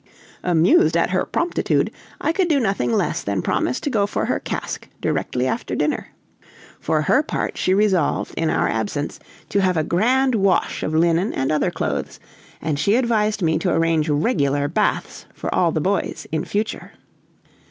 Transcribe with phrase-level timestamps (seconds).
[0.41, 4.39] Amused at her promptitude, I could do nothing less than promise to go for her
[4.39, 6.07] cask directly after dinner.
[6.79, 9.19] For her part she resolved in our absence
[9.49, 12.19] to have a grand wash of linen and other clothes,
[12.63, 16.93] and she advised me to arrange regular baths for all the boys in future.